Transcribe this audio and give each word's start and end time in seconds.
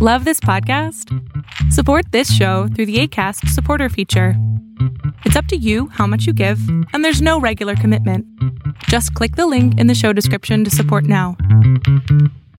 Love 0.00 0.24
this 0.24 0.38
podcast? 0.38 1.12
Support 1.72 2.12
this 2.12 2.32
show 2.32 2.68
through 2.68 2.86
the 2.86 3.00
ACAST 3.00 3.48
supporter 3.48 3.88
feature. 3.88 4.34
It's 5.24 5.34
up 5.34 5.46
to 5.46 5.56
you 5.56 5.88
how 5.88 6.06
much 6.06 6.24
you 6.24 6.32
give, 6.32 6.60
and 6.92 7.04
there's 7.04 7.20
no 7.20 7.40
regular 7.40 7.74
commitment. 7.74 8.24
Just 8.84 9.12
click 9.14 9.34
the 9.34 9.48
link 9.48 9.76
in 9.76 9.88
the 9.88 9.96
show 9.96 10.12
description 10.12 10.62
to 10.62 10.70
support 10.70 11.02
now. 11.02 11.36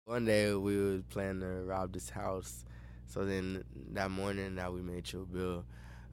One 0.03 0.25
day 0.25 0.53
we 0.53 0.75
were 0.75 1.01
planning 1.11 1.39
to 1.39 1.63
rob 1.63 1.93
this 1.93 2.09
house, 2.09 2.65
so 3.07 3.23
then 3.23 3.63
that 3.93 4.11
morning 4.11 4.55
that 4.55 4.73
we 4.73 4.81
made 4.81 5.05
Chill 5.05 5.23
Bill, 5.23 5.63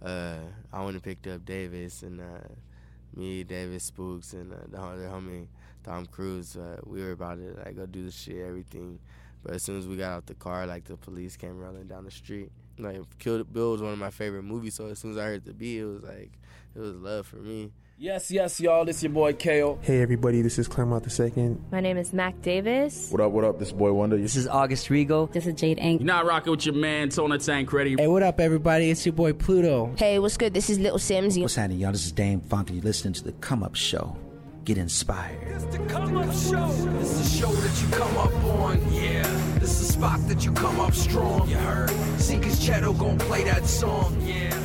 uh, 0.04 0.36
I 0.72 0.84
went 0.84 0.94
and 0.94 1.02
picked 1.02 1.26
up 1.26 1.44
Davis 1.44 2.04
and 2.04 2.20
uh, 2.20 2.46
me, 3.16 3.42
Davis 3.42 3.82
Spooks, 3.82 4.32
and 4.32 4.52
uh, 4.52 4.58
the 4.70 4.80
other 4.80 5.08
homie 5.08 5.48
Tom 5.82 6.06
Cruise. 6.06 6.56
Uh, 6.56 6.76
we 6.84 7.02
were 7.02 7.10
about 7.10 7.38
to 7.38 7.60
like 7.64 7.74
go 7.74 7.84
do 7.86 8.04
the 8.04 8.12
shit, 8.12 8.46
everything. 8.46 9.00
But 9.42 9.54
as 9.54 9.62
soon 9.62 9.78
as 9.78 9.86
we 9.86 9.96
got 9.96 10.12
out 10.12 10.26
the 10.26 10.34
car, 10.34 10.66
like 10.66 10.84
the 10.84 10.96
police 10.96 11.36
came 11.36 11.58
rolling 11.58 11.86
down 11.86 12.04
the 12.04 12.10
street. 12.10 12.50
Like 12.78 13.00
Kill 13.18 13.42
Bill 13.44 13.72
was 13.72 13.82
one 13.82 13.92
of 13.92 13.98
my 13.98 14.10
favorite 14.10 14.42
movies, 14.42 14.74
so 14.74 14.86
as 14.86 14.98
soon 14.98 15.12
as 15.12 15.16
I 15.16 15.24
heard 15.24 15.44
the 15.44 15.54
beat, 15.54 15.78
it 15.78 15.84
was 15.84 16.02
like 16.02 16.32
it 16.74 16.80
was 16.80 16.94
love 16.94 17.26
for 17.26 17.36
me. 17.36 17.72
Yes, 17.98 18.30
yes, 18.30 18.60
y'all. 18.60 18.84
This 18.84 19.02
your 19.02 19.12
boy 19.12 19.32
Kale. 19.32 19.78
Hey 19.80 20.02
everybody, 20.02 20.42
this 20.42 20.58
is 20.58 20.68
Clairmont 20.68 21.04
the 21.04 21.08
Second. 21.08 21.64
My 21.72 21.80
name 21.80 21.96
is 21.96 22.12
Mac 22.12 22.42
Davis. 22.42 23.08
What 23.10 23.22
up, 23.22 23.32
what 23.32 23.44
up? 23.44 23.58
This 23.58 23.72
boy 23.72 23.90
Wonder. 23.94 24.18
This 24.18 24.36
is 24.36 24.46
August 24.46 24.88
Rigo. 24.88 25.32
This 25.32 25.46
is 25.46 25.54
Jade 25.54 25.78
Ink. 25.78 26.02
You're 26.02 26.06
not 26.06 26.26
rocking 26.26 26.50
with 26.50 26.66
your 26.66 26.74
man 26.74 27.08
Tona 27.08 27.42
Tancredi. 27.42 27.96
Hey, 27.98 28.06
what 28.06 28.22
up, 28.22 28.38
everybody? 28.38 28.90
It's 28.90 29.06
your 29.06 29.14
boy 29.14 29.32
Pluto. 29.32 29.94
Hey, 29.96 30.18
what's 30.18 30.36
good? 30.36 30.52
This 30.52 30.68
is 30.68 30.78
Little 30.78 30.98
Simz. 30.98 31.40
What's 31.40 31.54
happening, 31.54 31.78
y'all? 31.78 31.92
This 31.92 32.04
is 32.04 32.12
Dame 32.12 32.40
Funky. 32.40 32.74
You're 32.74 32.82
listening 32.82 33.14
to 33.14 33.24
the 33.24 33.32
Come 33.32 33.62
Up 33.62 33.74
Show. 33.74 34.14
Get 34.66 34.78
inspired. 34.78 35.46
This 35.46 35.62
the 35.62 35.78
Come 35.86 36.16
Up 36.16 36.32
Show. 36.34 36.66
This 36.98 37.12
is 37.12 37.20
a 37.20 37.38
show 37.38 37.52
that 37.52 37.80
you 37.80 37.88
come 37.96 38.18
up 38.18 38.34
on. 38.46 38.92
Yeah. 38.92 39.22
This 39.60 39.80
is 39.80 39.90
a 39.90 39.92
spot 39.92 40.18
that 40.26 40.44
you 40.44 40.50
come 40.50 40.80
up 40.80 40.92
strong. 40.92 41.48
You 41.48 41.54
heard? 41.54 41.90
Seekers 42.18 42.58
Cheto 42.58 42.98
gonna 42.98 43.16
play 43.16 43.44
that 43.44 43.64
song. 43.64 44.20
Yeah. 44.20 44.60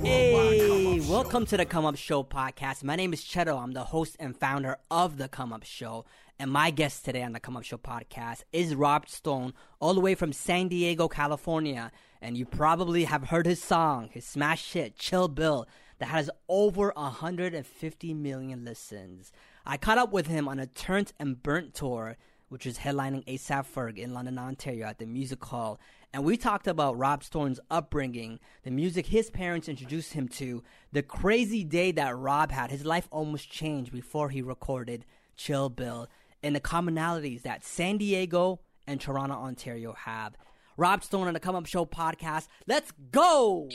Hey, 0.00 1.00
welcome 1.08 1.44
to 1.46 1.56
the 1.56 1.64
Come 1.64 1.84
Up 1.84 1.96
Show 1.96 2.22
podcast. 2.22 2.84
My 2.84 2.94
name 2.94 3.12
is 3.12 3.22
Cheto. 3.22 3.60
I'm 3.60 3.72
the 3.72 3.82
host 3.82 4.16
and 4.20 4.36
founder 4.36 4.76
of 4.92 5.16
the 5.16 5.26
Come 5.26 5.52
Up 5.52 5.64
Show. 5.64 6.04
And 6.38 6.48
my 6.48 6.70
guest 6.70 7.04
today 7.04 7.24
on 7.24 7.32
the 7.32 7.40
Come 7.40 7.56
Up 7.56 7.64
Show 7.64 7.78
podcast 7.78 8.44
is 8.52 8.76
Rob 8.76 9.08
Stone, 9.08 9.54
all 9.80 9.94
the 9.94 10.00
way 10.00 10.14
from 10.14 10.32
San 10.32 10.68
Diego, 10.68 11.08
California. 11.08 11.90
And 12.20 12.36
you 12.36 12.44
probably 12.44 13.04
have 13.04 13.24
heard 13.24 13.46
his 13.46 13.60
song, 13.60 14.08
his 14.12 14.24
smash 14.24 14.72
hit, 14.72 14.96
Chill 14.96 15.26
Bill, 15.26 15.66
that 16.02 16.08
has 16.08 16.28
over 16.48 16.92
150 16.96 18.14
million 18.14 18.64
listens. 18.64 19.30
I 19.64 19.76
caught 19.76 19.98
up 19.98 20.12
with 20.12 20.26
him 20.26 20.48
on 20.48 20.58
a 20.58 20.66
Turnt 20.66 21.12
and 21.20 21.40
Burnt 21.40 21.74
tour, 21.74 22.16
which 22.48 22.66
was 22.66 22.78
headlining 22.78 23.24
ASAP 23.26 23.66
Ferg 23.72 23.98
in 23.98 24.12
London, 24.12 24.36
Ontario 24.36 24.86
at 24.86 24.98
the 24.98 25.06
Music 25.06 25.44
Hall. 25.44 25.78
And 26.12 26.24
we 26.24 26.36
talked 26.36 26.66
about 26.66 26.98
Rob 26.98 27.22
Stone's 27.22 27.60
upbringing, 27.70 28.40
the 28.64 28.72
music 28.72 29.06
his 29.06 29.30
parents 29.30 29.68
introduced 29.68 30.14
him 30.14 30.26
to, 30.30 30.64
the 30.90 31.04
crazy 31.04 31.62
day 31.62 31.92
that 31.92 32.16
Rob 32.16 32.50
had. 32.50 32.72
His 32.72 32.84
life 32.84 33.06
almost 33.12 33.48
changed 33.48 33.92
before 33.92 34.30
he 34.30 34.42
recorded 34.42 35.06
Chill 35.36 35.68
Bill, 35.68 36.08
and 36.42 36.56
the 36.56 36.60
commonalities 36.60 37.42
that 37.42 37.64
San 37.64 37.96
Diego 37.96 38.58
and 38.88 39.00
Toronto, 39.00 39.36
Ontario 39.36 39.92
have. 39.92 40.34
Rob 40.76 41.04
Stone 41.04 41.28
on 41.28 41.34
the 41.34 41.38
Come 41.38 41.54
Up 41.54 41.66
Show 41.66 41.86
podcast. 41.86 42.48
Let's 42.66 42.92
go! 43.12 43.68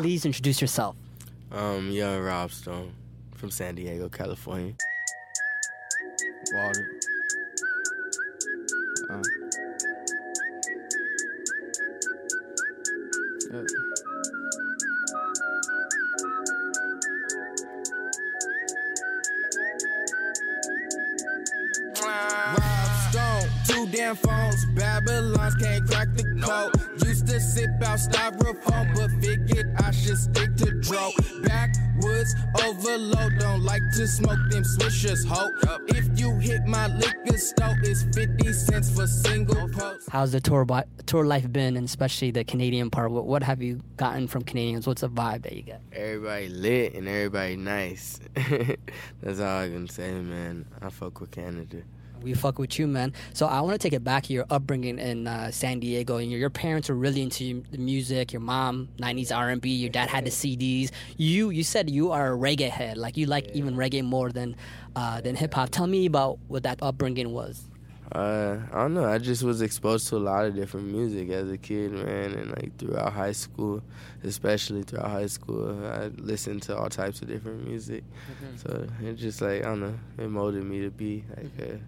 Please 0.00 0.24
introduce 0.24 0.62
yourself. 0.62 0.96
Um, 1.52 1.90
young 1.90 2.20
Rob 2.20 2.50
Stone 2.50 2.94
from 3.34 3.50
San 3.50 3.74
Diego, 3.74 4.08
California. 4.08 4.72
Water. 6.54 6.90
Uh. 9.10 9.22
Two 24.00 24.14
phones, 24.14 24.64
Babylons 24.66 25.54
can't 25.56 25.86
crack 25.86 26.08
the 26.14 26.24
code. 26.42 27.04
Used 27.06 27.26
to 27.28 27.40
sip 27.40 27.70
out 27.84 27.98
styrofoam, 27.98 28.94
but 28.94 29.10
figured 29.22 29.74
I 29.78 29.90
should 29.90 30.18
stick 30.18 30.56
to 30.56 30.80
dro. 30.80 31.10
Backwoods 31.42 32.34
overload, 32.64 33.38
don't 33.38 33.62
like 33.62 33.82
to 33.96 34.06
smoke 34.08 34.38
them 34.50 34.62
swishers, 34.62 35.26
ho. 35.26 35.50
If 35.88 36.18
you 36.18 36.36
hit 36.38 36.66
my 36.66 36.86
liquor 36.88 37.38
store, 37.38 37.76
it's 37.82 38.04
50 38.14 38.52
cents 38.52 38.94
for 38.94 39.06
single 39.06 39.68
post. 39.68 40.08
How's 40.10 40.32
the 40.32 40.40
tour 40.40 40.64
bi- 40.64 40.84
tour 41.06 41.24
life 41.26 41.50
been, 41.52 41.76
and 41.76 41.86
especially 41.86 42.30
the 42.30 42.44
Canadian 42.44 42.90
part? 42.90 43.10
What, 43.10 43.26
what 43.26 43.42
have 43.42 43.62
you 43.62 43.80
gotten 43.96 44.28
from 44.28 44.42
Canadians? 44.42 44.86
What's 44.86 45.02
the 45.02 45.10
vibe 45.10 45.42
that 45.42 45.52
you 45.54 45.62
get? 45.62 45.82
Everybody 45.92 46.48
lit 46.48 46.94
and 46.94 47.08
everybody 47.08 47.56
nice. 47.56 48.20
That's 48.34 49.40
all 49.40 49.60
I 49.60 49.68
can 49.68 49.88
say, 49.88 50.12
man. 50.12 50.66
I 50.80 50.90
fuck 50.90 51.20
with 51.20 51.30
Canada. 51.30 51.82
We 52.22 52.34
fuck 52.34 52.58
with 52.58 52.78
you, 52.78 52.86
man. 52.86 53.12
So 53.32 53.46
I 53.46 53.60
want 53.60 53.72
to 53.72 53.78
take 53.78 53.92
it 53.92 54.04
back 54.04 54.24
to 54.24 54.32
your 54.32 54.46
upbringing 54.50 54.98
in 54.98 55.26
uh, 55.26 55.50
San 55.50 55.80
Diego. 55.80 56.16
And 56.18 56.30
your, 56.30 56.40
your 56.40 56.50
parents 56.50 56.88
were 56.88 56.94
really 56.94 57.22
into 57.22 57.62
the 57.70 57.78
music. 57.78 58.32
Your 58.32 58.40
mom, 58.40 58.88
'90s 58.98 59.34
R&B. 59.34 59.68
Your 59.68 59.90
dad 59.90 60.08
had 60.08 60.24
the 60.24 60.30
CDs. 60.30 60.90
You 61.16 61.50
you 61.50 61.64
said 61.64 61.90
you 61.90 62.12
are 62.12 62.34
a 62.34 62.36
reggae 62.36 62.70
head. 62.70 62.96
Like 62.98 63.16
you 63.16 63.26
like 63.26 63.50
even 63.52 63.74
reggae 63.74 64.04
more 64.04 64.30
than 64.30 64.56
uh, 64.96 65.20
than 65.20 65.36
hip 65.36 65.54
hop. 65.54 65.70
Tell 65.70 65.86
me 65.86 66.06
about 66.06 66.38
what 66.48 66.62
that 66.64 66.82
upbringing 66.82 67.32
was. 67.32 67.70
Uh, 68.12 68.58
I 68.72 68.82
don't 68.82 68.94
know. 68.94 69.04
I 69.04 69.18
just 69.18 69.44
was 69.44 69.62
exposed 69.62 70.08
to 70.08 70.16
a 70.16 70.18
lot 70.18 70.44
of 70.44 70.56
different 70.56 70.88
music 70.88 71.30
as 71.30 71.48
a 71.48 71.56
kid, 71.56 71.92
man, 71.92 72.32
and 72.32 72.50
like 72.50 72.76
throughout 72.76 73.12
high 73.12 73.30
school, 73.30 73.82
especially 74.24 74.82
throughout 74.82 75.10
high 75.10 75.26
school, 75.26 75.86
I 75.86 76.06
listened 76.16 76.62
to 76.62 76.76
all 76.76 76.88
types 76.88 77.22
of 77.22 77.28
different 77.28 77.68
music. 77.68 78.02
Mm-hmm. 78.02 78.56
So 78.56 78.88
it 79.08 79.14
just 79.14 79.40
like 79.40 79.62
I 79.62 79.66
don't 79.66 79.80
know, 79.80 79.98
it 80.18 80.28
molded 80.28 80.64
me 80.64 80.80
to 80.80 80.90
be 80.90 81.24
like 81.36 81.52
a, 81.60 81.80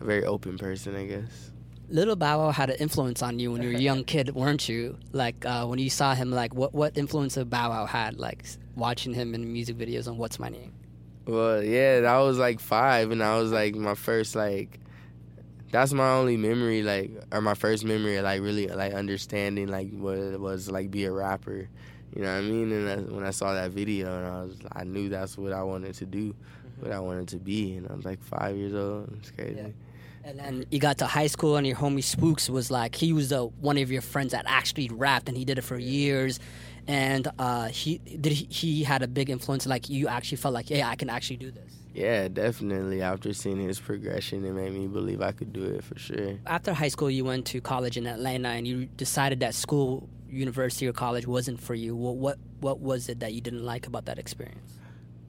a 0.00 0.04
very 0.04 0.24
open 0.24 0.58
person, 0.58 0.96
I 0.96 1.06
guess. 1.06 1.50
Little 1.88 2.16
Bow 2.16 2.38
Wow 2.38 2.50
had 2.50 2.70
an 2.70 2.76
influence 2.76 3.22
on 3.22 3.38
you 3.38 3.52
when 3.52 3.62
you 3.62 3.70
were 3.70 3.76
a 3.76 3.80
young 3.80 4.04
kid, 4.12 4.34
weren't 4.34 4.68
you? 4.68 4.98
Like 5.12 5.44
uh, 5.44 5.66
when 5.66 5.78
you 5.78 5.90
saw 5.90 6.14
him, 6.14 6.30
like 6.30 6.54
what 6.54 6.74
what 6.74 6.96
influence 6.98 7.36
of 7.36 7.48
Bow 7.48 7.70
Wow 7.70 7.86
had, 7.86 8.18
like 8.18 8.44
watching 8.74 9.14
him 9.14 9.34
in 9.34 9.52
music 9.52 9.76
videos 9.76 10.08
on 10.08 10.18
What's 10.18 10.38
My 10.38 10.48
Name. 10.48 10.72
Well, 11.26 11.62
yeah, 11.62 12.02
I 12.06 12.20
was 12.20 12.38
like 12.38 12.60
five, 12.60 13.10
and 13.10 13.22
I 13.22 13.38
was 13.38 13.52
like 13.52 13.74
my 13.74 13.94
first 13.94 14.34
like 14.34 14.80
that's 15.70 15.92
my 15.92 16.10
only 16.10 16.36
memory, 16.36 16.82
like, 16.82 17.10
or 17.32 17.40
my 17.40 17.54
first 17.54 17.84
memory, 17.84 18.16
of, 18.16 18.24
like, 18.24 18.40
really, 18.40 18.66
like, 18.68 18.94
understanding, 18.94 19.68
like, 19.68 19.90
what 19.90 20.16
it 20.16 20.40
was, 20.40 20.70
like, 20.70 20.90
be 20.90 21.04
a 21.04 21.12
rapper. 21.12 21.68
You 22.14 22.22
know 22.22 22.32
what 22.32 22.38
I 22.38 22.42
mean? 22.42 22.72
And 22.72 22.88
I, 22.88 22.96
when 23.12 23.24
I 23.24 23.30
saw 23.30 23.52
that 23.52 23.72
video, 23.72 24.16
and 24.16 24.26
I 24.26 24.42
was, 24.42 24.56
I 24.72 24.84
knew 24.84 25.08
that's 25.08 25.36
what 25.36 25.52
I 25.52 25.62
wanted 25.62 25.94
to 25.96 26.06
do. 26.06 26.34
What 26.78 26.92
I 26.92 27.00
wanted 27.00 27.28
to 27.28 27.36
be. 27.38 27.76
And 27.76 27.88
I 27.88 27.94
was 27.94 28.04
like 28.04 28.22
five 28.22 28.56
years 28.56 28.74
old. 28.74 29.12
It's 29.18 29.30
crazy. 29.30 29.56
Yeah. 29.56 29.68
And 30.24 30.38
then 30.40 30.66
you 30.70 30.80
got 30.80 30.98
to 30.98 31.06
high 31.06 31.28
school, 31.28 31.56
and 31.56 31.64
your 31.64 31.76
homie 31.76 32.02
Spooks 32.02 32.50
was 32.50 32.68
like, 32.68 32.96
he 32.96 33.12
was 33.12 33.28
the 33.28 33.44
one 33.44 33.78
of 33.78 33.92
your 33.92 34.02
friends 34.02 34.32
that 34.32 34.44
actually 34.48 34.88
rapped, 34.88 35.28
and 35.28 35.38
he 35.38 35.44
did 35.44 35.56
it 35.58 35.62
for 35.62 35.78
years. 35.78 36.40
And 36.88 37.28
uh, 37.38 37.68
he 37.68 37.98
did. 37.98 38.32
He, 38.32 38.46
he 38.46 38.82
had 38.84 39.02
a 39.02 39.08
big 39.08 39.30
influence. 39.30 39.66
Like 39.66 39.88
you 39.88 40.08
actually 40.08 40.38
felt 40.38 40.54
like, 40.54 40.68
yeah, 40.68 40.88
I 40.88 40.96
can 40.96 41.10
actually 41.10 41.36
do 41.36 41.52
this. 41.52 41.72
Yeah, 41.94 42.28
definitely. 42.28 43.02
After 43.02 43.32
seeing 43.32 43.58
his 43.58 43.80
progression, 43.80 44.44
it 44.44 44.52
made 44.52 44.72
me 44.72 44.86
believe 44.86 45.22
I 45.22 45.32
could 45.32 45.52
do 45.52 45.64
it 45.64 45.82
for 45.82 45.98
sure. 45.98 46.38
After 46.44 46.74
high 46.74 46.88
school, 46.88 47.10
you 47.10 47.24
went 47.24 47.46
to 47.46 47.60
college 47.60 47.96
in 47.96 48.06
Atlanta, 48.06 48.48
and 48.50 48.66
you 48.66 48.86
decided 48.86 49.40
that 49.40 49.54
school, 49.54 50.08
university, 50.28 50.86
or 50.86 50.92
college 50.92 51.26
wasn't 51.26 51.60
for 51.60 51.74
you. 51.74 51.94
What 51.96 52.16
what 52.16 52.38
what 52.60 52.80
was 52.80 53.08
it 53.08 53.20
that 53.20 53.32
you 53.32 53.40
didn't 53.40 53.64
like 53.64 53.86
about 53.86 54.06
that 54.06 54.18
experience? 54.18 54.75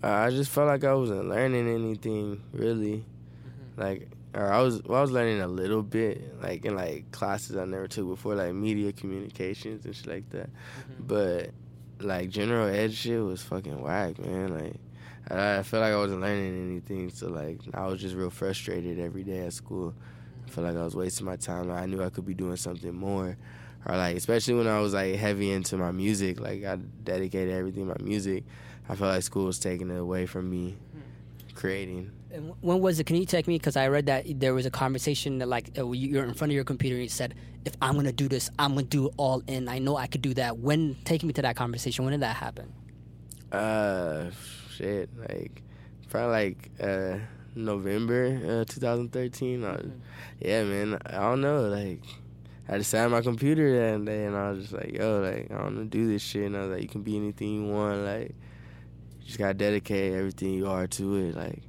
Uh, 0.04 0.08
I 0.08 0.30
just 0.30 0.52
felt 0.52 0.68
like 0.68 0.84
I 0.84 0.94
wasn't 0.94 1.28
learning 1.28 1.68
anything 1.68 2.42
really. 2.54 2.98
Mm-hmm. 2.98 3.82
Like, 3.82 4.10
or 4.34 4.52
I 4.52 4.62
was 4.62 4.84
well, 4.84 5.00
I 5.00 5.02
was 5.02 5.12
learning 5.12 5.42
a 5.42 5.48
little 5.48 5.82
bit, 5.82 6.42
like 6.42 6.66
in 6.66 6.76
like 6.76 7.12
classes 7.12 7.58
I 7.58 7.66
never 7.66 7.88
took 7.88 8.08
before, 8.08 8.36
like 8.36 8.54
media 8.54 8.92
communications 8.92 9.86
and 9.86 9.96
shit 9.96 10.08
like 10.08 10.30
that. 10.30 10.50
Mm-hmm. 10.50 11.04
But 11.08 11.52
like 12.00 12.30
general 12.30 12.68
ed 12.68 12.94
shit 12.94 13.22
was 13.22 13.42
fucking 13.42 13.82
whack, 13.82 14.20
man. 14.20 14.58
Like 14.58 14.76
I 15.30 15.64
felt 15.64 15.82
like 15.82 15.94
I 15.94 15.98
wasn't 15.98 16.22
learning 16.22 16.70
anything, 16.70 17.10
so 17.10 17.30
like 17.30 17.60
I 17.74 17.88
was 17.88 18.00
just 18.00 18.16
real 18.16 18.30
frustrated 18.30 19.00
every 19.00 19.24
day 19.24 19.40
at 19.40 19.54
school. 19.54 19.94
I 20.46 20.50
felt 20.50 20.68
like 20.68 20.78
I 20.78 20.84
was 20.84 20.96
wasting 20.96 21.26
my 21.26 21.36
time. 21.36 21.68
Like, 21.68 21.82
I 21.82 21.86
knew 21.86 22.02
I 22.02 22.10
could 22.10 22.26
be 22.26 22.34
doing 22.34 22.56
something 22.56 22.94
more, 22.94 23.36
or 23.86 23.98
like 23.98 24.16
especially 24.16 24.54
when 24.54 24.68
I 24.68 24.80
was 24.80 24.94
like 24.94 25.16
heavy 25.16 25.52
into 25.52 25.76
my 25.78 25.92
music, 25.92 26.40
like 26.40 26.64
I 26.64 26.76
dedicated 26.76 27.54
everything 27.54 27.88
to 27.88 27.96
my 27.98 28.04
music. 28.04 28.44
I 28.90 28.96
felt 28.96 29.14
like 29.14 29.24
school 29.24 29.46
was 29.46 29.60
taking 29.60 29.90
it 29.90 30.00
away 30.00 30.26
from 30.26 30.50
me 30.50 30.78
creating. 31.58 32.12
And 32.32 32.54
when 32.62 32.80
was 32.80 33.00
it? 33.00 33.06
Can 33.06 33.16
you 33.16 33.26
take 33.26 33.48
me? 33.48 33.58
Because 33.58 33.76
I 33.76 33.88
read 33.88 34.06
that 34.06 34.26
there 34.40 34.54
was 34.54 34.66
a 34.66 34.72
conversation 34.72 35.40
that 35.40 35.48
like 35.48 35.78
uh, 35.78 35.92
you're 35.92 36.24
in 36.24 36.34
front 36.34 36.52
of 36.52 36.56
your 36.56 36.64
computer 36.64 36.96
and 36.96 37.04
you 37.04 37.10
said, 37.10 37.34
"If 37.66 37.74
I'm 37.82 37.96
gonna 37.96 38.12
do 38.12 38.28
this, 38.28 38.50
I'm 38.60 38.76
gonna 38.76 38.84
do 38.84 39.08
it 39.08 39.14
all 39.18 39.42
in. 39.48 39.68
I 39.68 39.80
know 39.80 39.98
I 39.98 40.08
could 40.08 40.22
do 40.22 40.34
that." 40.36 40.58
When 40.60 40.96
take 41.04 41.24
me 41.24 41.34
to 41.34 41.42
that 41.42 41.56
conversation? 41.56 42.06
When 42.06 42.12
did 42.12 42.22
that 42.22 42.36
happen? 42.36 42.72
Uh 43.52 44.30
shit, 44.76 45.10
like 45.18 45.64
probably 46.10 46.32
like 46.32 46.72
uh 46.80 47.18
November 47.56 48.62
uh, 48.62 48.66
2013. 48.66 49.66
I, 49.66 49.80
yeah, 50.40 50.64
man. 50.64 51.00
I 51.06 51.20
don't 51.20 51.42
know. 51.42 51.62
Like, 51.62 52.04
I 52.68 52.74
had 52.74 52.78
to 52.78 52.84
sit 52.84 53.00
at 53.00 53.10
my 53.10 53.22
computer 53.22 53.96
that 53.98 54.06
day, 54.06 54.26
and 54.26 54.36
I 54.36 54.52
was 54.52 54.62
just 54.62 54.74
like, 54.74 54.94
yo, 54.94 55.22
like, 55.22 55.50
I 55.52 55.64
want 55.64 55.78
to 55.78 55.86
do 55.86 56.08
this 56.08 56.22
shit. 56.22 56.46
And 56.46 56.56
I 56.56 56.62
was 56.62 56.70
like, 56.72 56.84
you 56.84 56.90
can 56.90 57.02
be 57.02 57.18
anything 57.18 57.66
you 57.66 57.72
want. 57.72 58.04
Like, 58.04 58.36
just 59.28 59.38
gotta 59.38 59.54
dedicate 59.54 60.14
everything 60.14 60.54
you 60.54 60.68
are 60.68 60.88
to 60.88 61.16
it. 61.18 61.36
Like, 61.36 61.62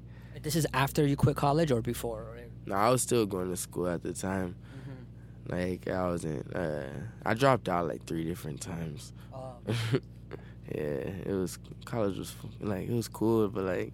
This 0.43 0.57
is 0.57 0.67
after 0.73 1.07
you 1.07 1.17
quit 1.17 1.37
college 1.37 1.71
or 1.71 1.83
before? 1.83 2.21
Or- 2.23 2.39
no, 2.67 2.75
I 2.75 2.91
was 2.91 3.03
still 3.03 3.27
going 3.27 3.51
to 3.51 3.57
school 3.57 3.89
at 3.89 4.03
the 4.03 4.13
time. 4.13 4.55
Like, 5.47 5.89
I 5.89 6.07
was 6.11 6.25
in. 6.25 6.41
Uh, 6.53 6.87
I 7.25 7.33
dropped 7.33 7.69
out 7.71 7.89
like 7.89 8.05
three 8.05 8.25
different 8.25 8.61
times. 8.61 9.15
Oh. 9.35 9.55
yeah, 10.75 10.81
it 11.25 11.33
was 11.33 11.59
college 11.87 12.19
was 12.19 12.35
like 12.61 12.87
it 12.87 12.93
was 12.93 13.09
cool, 13.09 13.49
but 13.49 13.65
like 13.65 13.93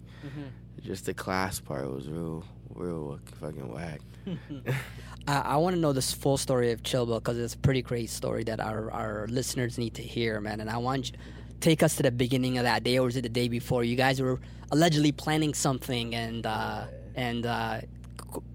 just 0.81 1.05
the 1.05 1.13
class 1.13 1.61
part 1.61 1.89
was 1.89 2.09
real, 2.09 2.43
real 2.73 3.19
fucking 3.39 3.71
whack. 3.71 4.01
I, 5.27 5.39
I 5.39 5.55
want 5.57 5.75
to 5.75 5.79
know 5.79 5.93
this 5.93 6.11
full 6.11 6.35
story 6.37 6.71
of 6.71 6.83
Chill 6.83 7.05
Bill 7.05 7.19
because 7.19 7.37
it's 7.37 7.53
a 7.53 7.57
pretty 7.57 7.81
great 7.81 8.09
story 8.09 8.43
that 8.43 8.59
our, 8.59 8.91
our 8.91 9.27
listeners 9.27 9.77
need 9.77 9.93
to 9.95 10.01
hear, 10.03 10.41
man. 10.41 10.59
And 10.59 10.69
I 10.69 10.77
want 10.77 11.11
you 11.11 11.17
take 11.59 11.83
us 11.83 11.95
to 11.97 12.03
the 12.03 12.11
beginning 12.11 12.57
of 12.57 12.63
that 12.63 12.83
day, 12.83 12.97
or 12.97 13.05
was 13.05 13.15
it 13.15 13.21
the 13.23 13.29
day 13.29 13.47
before? 13.47 13.83
You 13.83 13.95
guys 13.95 14.21
were 14.21 14.39
allegedly 14.71 15.11
planning 15.11 15.53
something, 15.53 16.13
and 16.15 16.45
uh, 16.45 16.85
and 17.15 17.45
uh, 17.45 17.81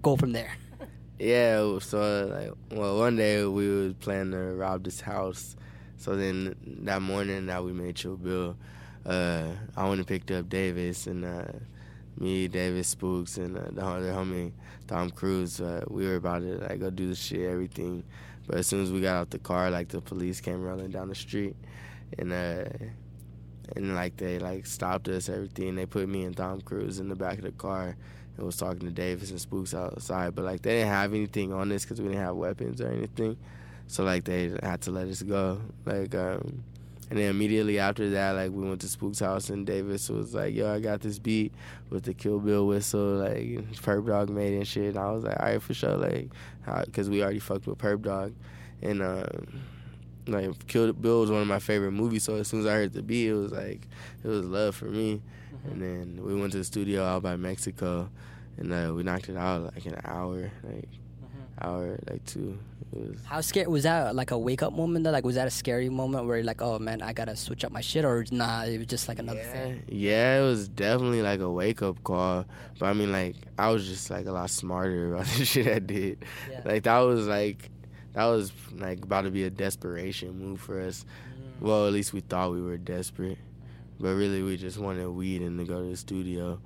go 0.01 0.15
from 0.15 0.31
there. 0.31 0.51
Yeah, 1.19 1.77
so 1.77 2.25
like, 2.33 2.79
well, 2.79 2.97
one 2.97 3.15
day 3.15 3.45
we 3.45 3.67
was 3.69 3.93
planning 3.99 4.31
to 4.31 4.39
rob 4.55 4.83
this 4.83 4.99
house. 5.01 5.55
So 5.97 6.15
then 6.15 6.55
that 6.81 7.03
morning 7.03 7.45
that 7.45 7.63
we 7.63 7.73
made 7.73 7.95
Chill 7.95 8.17
Bill, 8.17 8.57
uh, 9.05 9.49
I 9.77 9.83
went 9.87 9.99
and 9.99 10.07
picked 10.07 10.31
up 10.31 10.49
Davis 10.49 11.05
and 11.05 11.23
uh, 11.23 11.43
me, 12.17 12.47
Davis 12.47 12.87
Spooks, 12.87 13.37
and 13.37 13.55
uh, 13.55 13.65
the 13.71 13.85
other 13.85 14.11
homie 14.11 14.51
Tom 14.87 15.11
Cruise. 15.11 15.61
Uh, 15.61 15.85
we 15.89 16.07
were 16.07 16.15
about 16.15 16.39
to 16.39 16.57
like 16.57 16.79
go 16.79 16.89
do 16.89 17.09
the 17.09 17.15
shit, 17.15 17.41
everything. 17.41 18.03
But 18.47 18.57
as 18.57 18.65
soon 18.65 18.81
as 18.81 18.91
we 18.91 18.99
got 19.01 19.15
out 19.15 19.29
the 19.29 19.37
car, 19.37 19.69
like 19.69 19.89
the 19.89 20.01
police 20.01 20.41
came 20.41 20.63
rolling 20.63 20.89
down 20.89 21.07
the 21.07 21.15
street, 21.15 21.55
and 22.17 22.31
uh, 22.31 22.65
and 23.75 23.95
like 23.95 24.17
they 24.17 24.39
like 24.39 24.65
stopped 24.65 25.07
us, 25.07 25.29
everything. 25.29 25.75
They 25.75 25.85
put 25.85 26.07
me 26.07 26.23
and 26.23 26.35
Tom 26.35 26.61
Cruise 26.61 26.99
in 26.99 27.09
the 27.09 27.15
back 27.15 27.37
of 27.37 27.43
the 27.43 27.51
car 27.51 27.95
and 28.37 28.45
was 28.45 28.57
talking 28.57 28.81
to 28.81 28.91
Davis 28.91 29.31
and 29.31 29.39
Spooks 29.39 29.73
outside. 29.73 30.35
But 30.35 30.45
like 30.45 30.61
they 30.61 30.77
didn't 30.77 30.89
have 30.89 31.13
anything 31.13 31.53
on 31.53 31.71
us 31.71 31.83
because 31.83 32.01
we 32.01 32.07
didn't 32.09 32.23
have 32.23 32.35
weapons 32.35 32.81
or 32.81 32.87
anything. 32.87 33.37
So 33.87 34.03
like 34.03 34.25
they 34.25 34.53
had 34.63 34.81
to 34.81 34.91
let 34.91 35.07
us 35.07 35.21
go. 35.21 35.61
Like 35.85 36.13
um, 36.15 36.63
and 37.09 37.19
then 37.19 37.29
immediately 37.29 37.77
after 37.77 38.09
that, 38.11 38.31
like 38.31 38.51
we 38.51 38.67
went 38.67 38.79
to 38.81 38.87
Spook's 38.87 39.19
house 39.19 39.49
and 39.49 39.65
Davis 39.65 40.09
was 40.09 40.33
like, 40.33 40.55
"Yo, 40.55 40.73
I 40.73 40.79
got 40.79 41.01
this 41.01 41.19
beat 41.19 41.53
with 41.89 42.03
the 42.03 42.13
Kill 42.13 42.39
Bill 42.39 42.65
whistle, 42.65 43.17
like 43.17 43.43
Perp 43.81 44.07
Dog 44.07 44.29
made 44.29 44.53
and 44.53 44.65
shit." 44.65 44.95
And 44.95 44.97
I 44.97 45.11
was 45.11 45.25
like, 45.25 45.37
"All 45.37 45.45
right, 45.45 45.61
for 45.61 45.73
sure," 45.73 45.97
like, 45.97 46.29
because 46.85 47.09
we 47.09 47.21
already 47.21 47.39
fucked 47.39 47.67
with 47.67 47.77
Perp 47.79 48.01
Dog, 48.01 48.33
and 48.81 49.01
um, 49.01 49.61
like 50.27 50.67
Kill 50.67 50.93
Bill 50.93 51.21
was 51.21 51.31
one 51.31 51.41
of 51.41 51.47
my 51.47 51.59
favorite 51.59 51.91
movies. 51.91 52.23
So 52.23 52.35
as 52.35 52.47
soon 52.47 52.61
as 52.61 52.65
I 52.65 52.73
heard 52.73 52.93
the 52.93 53.01
beat, 53.01 53.27
it 53.27 53.33
was 53.33 53.51
like 53.51 53.87
it 54.23 54.27
was 54.27 54.45
love 54.45 54.75
for 54.75 54.85
me. 54.85 55.21
And 55.65 55.81
then 55.81 56.23
we 56.23 56.33
went 56.39 56.53
to 56.53 56.57
the 56.57 56.63
studio 56.63 57.03
out 57.03 57.23
by 57.23 57.35
Mexico, 57.35 58.09
and 58.57 58.73
uh, 58.73 58.93
we 58.93 59.03
knocked 59.03 59.29
it 59.29 59.37
out 59.37 59.73
like 59.75 59.85
an 59.85 59.99
hour, 60.05 60.51
like 60.63 60.89
hour, 61.61 61.99
like 62.09 62.23
two. 62.25 62.57
Was 62.91 63.23
How 63.25 63.39
scared 63.39 63.67
was 63.67 63.83
that? 63.83 64.15
Like 64.15 64.31
a 64.31 64.37
wake 64.37 64.63
up 64.63 64.73
moment? 64.73 65.05
Though? 65.05 65.11
Like 65.11 65.23
was 65.23 65.35
that 65.35 65.47
a 65.47 65.51
scary 65.51 65.87
moment 65.89 66.25
where 66.25 66.37
you're 66.37 66.45
like, 66.45 66.61
oh 66.61 66.77
man, 66.79 67.01
I 67.01 67.13
gotta 67.13 67.35
switch 67.35 67.63
up 67.63 67.71
my 67.71 67.81
shit, 67.81 68.03
or 68.03 68.25
nah, 68.31 68.63
it 68.63 68.77
was 68.77 68.87
just 68.87 69.07
like 69.07 69.19
another 69.19 69.43
thing. 69.43 69.83
Yeah, 69.87 70.39
it 70.39 70.43
was 70.43 70.67
definitely 70.67 71.21
like 71.21 71.39
a 71.39 71.49
wake 71.49 71.81
up 71.81 72.03
call. 72.03 72.45
But 72.79 72.87
I 72.87 72.93
mean, 72.93 73.11
like, 73.11 73.35
I 73.57 73.69
was 73.69 73.87
just 73.87 74.09
like 74.09 74.25
a 74.25 74.31
lot 74.31 74.49
smarter 74.49 75.13
about 75.13 75.25
the 75.27 75.45
shit 75.45 75.67
I 75.67 75.79
did. 75.79 76.25
Like, 76.65 76.83
that 76.83 76.99
was 76.99 77.27
like, 77.27 77.69
that 78.13 78.25
was 78.25 78.51
like 78.75 79.03
about 79.03 79.21
to 79.21 79.31
be 79.31 79.43
a 79.43 79.49
desperation 79.49 80.37
move 80.37 80.59
for 80.59 80.81
us. 80.81 81.05
Mm-hmm. 81.05 81.65
Well, 81.65 81.87
at 81.87 81.93
least 81.93 82.13
we 82.13 82.21
thought 82.21 82.51
we 82.51 82.61
were 82.61 82.77
desperate. 82.77 83.37
But 83.99 84.15
really, 84.15 84.41
we 84.41 84.57
just 84.57 84.77
wanted 84.77 85.07
weed 85.09 85.41
and 85.41 85.59
to 85.59 85.65
go 85.65 85.83
to 85.83 85.89
the 85.89 85.95
studio. 85.95 86.59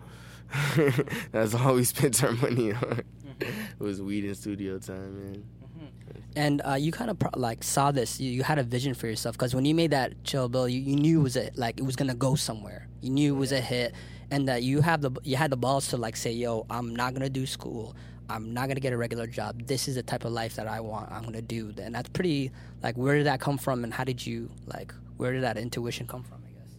That's 1.31 1.53
all 1.53 1.75
we 1.75 1.83
spent 1.83 2.23
our 2.23 2.31
money 2.31 2.71
on. 2.71 2.79
Mm-hmm. 2.81 3.03
it 3.41 3.79
was 3.79 4.01
weed 4.01 4.23
and 4.23 4.37
studio 4.37 4.79
time, 4.79 5.19
man. 5.21 5.43
Mm-hmm. 5.63 6.19
And 6.37 6.61
uh, 6.65 6.75
you 6.75 6.91
kind 6.91 7.11
of 7.11 7.19
pro- 7.19 7.37
like 7.39 7.63
saw 7.63 7.91
this. 7.91 8.19
You, 8.19 8.31
you 8.31 8.43
had 8.43 8.57
a 8.57 8.63
vision 8.63 8.93
for 8.93 9.07
yourself 9.07 9.37
because 9.37 9.53
when 9.53 9.65
you 9.65 9.75
made 9.75 9.91
that 9.91 10.23
chill 10.23 10.47
bill, 10.47 10.69
you, 10.69 10.79
you 10.79 10.95
knew 10.95 11.19
it 11.19 11.23
was 11.23 11.37
a, 11.37 11.51
like 11.55 11.77
it 11.79 11.83
was 11.83 11.95
gonna 11.95 12.15
go 12.15 12.35
somewhere. 12.35 12.87
You 13.01 13.09
knew 13.09 13.35
it 13.35 13.39
was 13.39 13.51
a 13.51 13.61
hit, 13.61 13.93
and 14.31 14.47
that 14.47 14.63
you 14.63 14.81
have 14.81 15.01
the 15.01 15.11
you 15.23 15.35
had 15.35 15.51
the 15.51 15.57
balls 15.57 15.89
to 15.89 15.97
like 15.97 16.15
say, 16.15 16.31
"Yo, 16.31 16.65
I'm 16.69 16.95
not 16.95 17.13
gonna 17.13 17.29
do 17.29 17.45
school. 17.45 17.95
I'm 18.29 18.53
not 18.53 18.67
gonna 18.67 18.79
get 18.79 18.93
a 18.93 18.97
regular 18.97 19.27
job. 19.27 19.65
This 19.65 19.87
is 19.87 19.95
the 19.95 20.03
type 20.03 20.25
of 20.25 20.31
life 20.31 20.55
that 20.55 20.67
I 20.67 20.79
want. 20.79 21.11
I'm 21.11 21.23
gonna 21.23 21.41
do." 21.41 21.73
And 21.77 21.95
that's 21.95 22.09
pretty 22.09 22.51
like 22.83 22.95
where 22.95 23.15
did 23.15 23.25
that 23.25 23.39
come 23.39 23.57
from, 23.57 23.83
and 23.83 23.93
how 23.93 24.03
did 24.03 24.25
you 24.25 24.49
like 24.65 24.93
where 25.17 25.31
did 25.33 25.43
that 25.43 25.57
intuition 25.57 26.07
come 26.07 26.23
from? 26.23 26.41
I 26.45 26.51
guess. 26.59 26.75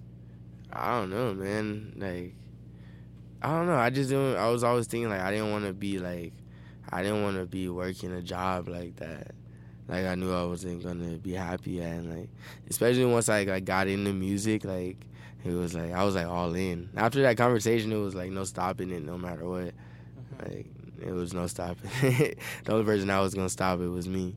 I 0.72 1.00
don't 1.00 1.10
know, 1.10 1.34
man. 1.34 1.92
Like, 1.96 2.34
I 3.42 3.56
don't 3.56 3.66
know. 3.66 3.76
I 3.76 3.90
just 3.90 4.10
didn't. 4.10 4.36
I 4.36 4.48
was 4.50 4.64
always 4.64 4.86
thinking 4.86 5.10
like 5.10 5.20
I 5.20 5.30
didn't 5.30 5.50
want 5.50 5.66
to 5.66 5.72
be 5.72 5.98
like, 5.98 6.32
I 6.90 7.02
didn't 7.02 7.22
want 7.22 7.36
to 7.36 7.46
be 7.46 7.68
working 7.68 8.12
a 8.12 8.22
job 8.22 8.68
like 8.68 8.96
that. 8.96 9.32
Like 9.88 10.04
I 10.06 10.16
knew 10.16 10.32
I 10.32 10.44
wasn't 10.44 10.82
gonna 10.82 11.16
be 11.16 11.32
happy 11.32 11.82
at, 11.82 11.92
and 11.92 12.18
like 12.18 12.28
especially 12.68 13.04
once 13.04 13.28
I 13.28 13.44
like, 13.44 13.64
got 13.64 13.86
into 13.86 14.12
music, 14.12 14.64
like 14.64 14.98
it 15.44 15.52
was 15.52 15.74
like 15.74 15.92
I 15.92 16.02
was 16.02 16.14
like 16.14 16.26
all 16.26 16.54
in. 16.54 16.90
After 16.96 17.22
that 17.22 17.36
conversation, 17.36 17.92
it 17.92 17.96
was 17.96 18.14
like 18.14 18.30
no 18.30 18.44
stopping 18.44 18.90
it, 18.90 19.04
no 19.04 19.16
matter 19.16 19.46
what. 19.46 19.66
Mm-hmm. 19.66 20.56
Like 20.56 20.66
it 21.06 21.12
was 21.12 21.32
no 21.32 21.46
stopping. 21.46 21.90
the 22.00 22.36
only 22.68 22.84
person 22.84 23.10
I 23.10 23.20
was 23.20 23.34
gonna 23.34 23.48
stop 23.48 23.80
it 23.80 23.88
was 23.88 24.08
me. 24.08 24.36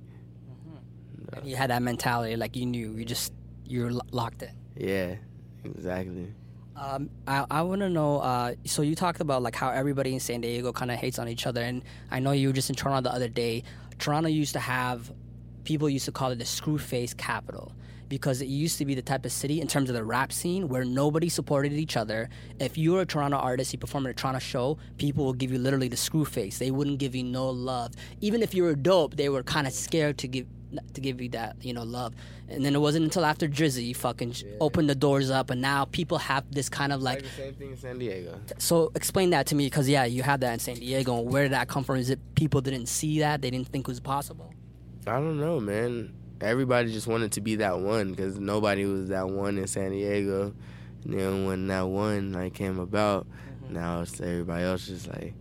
And 1.33 1.47
you 1.47 1.55
had 1.55 1.69
that 1.69 1.81
mentality, 1.81 2.35
like 2.35 2.55
you 2.55 2.65
knew 2.65 2.93
you 2.93 3.05
just 3.05 3.33
you 3.65 3.83
were 3.83 3.91
lo- 3.91 4.01
locked 4.11 4.43
in. 4.43 4.51
Yeah, 4.75 5.15
exactly. 5.63 6.33
Um, 6.75 7.09
I, 7.27 7.45
I 7.51 7.61
want 7.63 7.81
to 7.81 7.89
know. 7.89 8.19
Uh, 8.19 8.55
so 8.65 8.81
you 8.81 8.95
talked 8.95 9.19
about 9.19 9.43
like 9.43 9.55
how 9.55 9.69
everybody 9.69 10.13
in 10.13 10.19
San 10.19 10.41
Diego 10.41 10.71
kind 10.71 10.91
of 10.91 10.97
hates 10.97 11.19
on 11.19 11.27
each 11.27 11.45
other, 11.45 11.61
and 11.61 11.83
I 12.09 12.19
know 12.19 12.31
you 12.31 12.47
were 12.47 12.53
just 12.53 12.69
in 12.69 12.75
Toronto 12.75 13.09
the 13.09 13.15
other 13.15 13.27
day. 13.27 13.63
Toronto 13.97 14.29
used 14.29 14.53
to 14.53 14.59
have 14.59 15.11
people 15.65 15.89
used 15.89 16.05
to 16.05 16.11
call 16.11 16.31
it 16.31 16.39
the 16.39 16.45
screw 16.45 16.77
face 16.77 17.13
capital 17.13 17.73
because 18.09 18.41
it 18.41 18.47
used 18.47 18.77
to 18.79 18.85
be 18.85 18.95
the 18.95 19.01
type 19.01 19.25
of 19.25 19.31
city 19.31 19.61
in 19.61 19.67
terms 19.67 19.89
of 19.89 19.95
the 19.95 20.03
rap 20.03 20.33
scene 20.33 20.67
where 20.67 20.83
nobody 20.83 21.29
supported 21.29 21.71
each 21.73 21.95
other. 21.95 22.29
If 22.59 22.77
you 22.77 22.93
were 22.93 23.01
a 23.01 23.05
Toronto 23.05 23.37
artist, 23.37 23.71
you 23.71 23.79
perform 23.79 24.07
at 24.07 24.09
a 24.11 24.13
Toronto 24.13 24.39
show, 24.39 24.77
people 24.97 25.23
will 25.23 25.33
give 25.33 25.51
you 25.51 25.59
literally 25.59 25.87
the 25.87 25.97
screw 25.97 26.25
face. 26.25 26.57
They 26.57 26.71
wouldn't 26.71 26.99
give 26.99 27.15
you 27.15 27.23
no 27.23 27.49
love. 27.49 27.93
Even 28.19 28.41
if 28.41 28.53
you 28.53 28.63
were 28.63 28.75
dope, 28.75 29.15
they 29.15 29.29
were 29.29 29.43
kind 29.43 29.67
of 29.67 29.73
scared 29.73 30.17
to 30.19 30.27
give 30.27 30.47
to 30.93 31.01
give 31.01 31.19
you 31.19 31.29
that 31.29 31.55
you 31.61 31.73
know 31.73 31.83
love. 31.83 32.13
And 32.47 32.65
then 32.65 32.75
it 32.75 32.79
wasn't 32.79 33.05
until 33.05 33.25
after 33.25 33.47
Drizzy 33.47 33.95
fucking 33.95 34.33
sh 34.33 34.43
opened 34.59 34.89
the 34.89 34.95
doors 34.95 35.29
up, 35.29 35.49
and 35.49 35.61
now 35.61 35.85
people 35.85 36.17
have 36.17 36.43
this 36.51 36.69
kind 36.69 36.91
of 36.91 37.01
like. 37.01 37.21
the 37.21 37.29
same 37.29 37.53
thing 37.53 37.71
in 37.71 37.77
San 37.77 37.99
Diego. 37.99 38.39
So 38.57 38.91
explain 38.95 39.31
that 39.31 39.47
to 39.47 39.55
me, 39.55 39.67
because 39.67 39.87
yeah, 39.87 40.05
you 40.05 40.23
had 40.23 40.41
that 40.41 40.53
in 40.53 40.59
San 40.59 40.75
Diego. 40.75 41.19
Where 41.19 41.43
did 41.43 41.53
that 41.53 41.67
come 41.67 41.83
from? 41.83 41.97
Is 41.97 42.09
it 42.09 42.19
people 42.35 42.61
didn't 42.61 42.87
see 42.87 43.19
that? 43.19 43.41
They 43.41 43.51
didn't 43.51 43.67
think 43.69 43.87
it 43.87 43.91
was 43.91 43.99
possible? 43.99 44.53
I 45.07 45.13
don't 45.13 45.39
know, 45.39 45.59
man. 45.59 46.13
Everybody 46.41 46.91
just 46.91 47.07
wanted 47.07 47.33
to 47.33 47.41
be 47.41 47.55
that 47.57 47.79
one 47.79 48.11
because 48.11 48.39
nobody 48.39 48.85
was 48.85 49.09
that 49.09 49.29
one 49.29 49.57
in 49.57 49.67
San 49.67 49.91
Diego. 49.91 50.53
And 51.03 51.13
then 51.13 51.45
when 51.45 51.67
that 51.67 51.87
one 51.87 52.33
like 52.33 52.53
came 52.53 52.79
about, 52.79 53.27
mm-hmm. 53.27 53.73
now 53.73 54.01
it's 54.01 54.19
everybody 54.21 54.63
else 54.63 54.87
just 54.87 55.07
like, 55.07 55.33